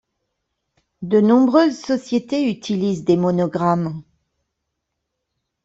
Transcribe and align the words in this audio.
De 1.03 1.21
nombreuses 1.21 1.79
sociétés 1.79 2.49
utilisent 2.49 3.03
des 3.05 3.17
monogrammes. 3.17 4.01